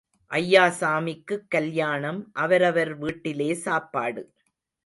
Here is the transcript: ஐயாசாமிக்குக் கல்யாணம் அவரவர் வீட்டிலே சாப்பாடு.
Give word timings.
ஐயாசாமிக்குக் 0.31 1.45
கல்யாணம் 1.47 2.29
அவரவர் 2.33 2.97
வீட்டிலே 2.97 3.53
சாப்பாடு. 3.53 4.23